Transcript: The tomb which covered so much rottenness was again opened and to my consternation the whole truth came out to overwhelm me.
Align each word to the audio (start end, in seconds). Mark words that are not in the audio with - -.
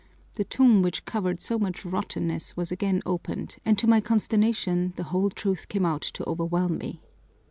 The 0.33 0.43
tomb 0.43 0.81
which 0.81 1.05
covered 1.05 1.41
so 1.41 1.59
much 1.59 1.85
rottenness 1.85 2.57
was 2.57 2.71
again 2.71 3.03
opened 3.05 3.57
and 3.63 3.77
to 3.77 3.85
my 3.85 4.01
consternation 4.01 4.93
the 4.95 5.03
whole 5.13 5.29
truth 5.29 5.67
came 5.67 5.85
out 5.85 6.01
to 6.01 6.27
overwhelm 6.27 6.79
me. 6.79 7.03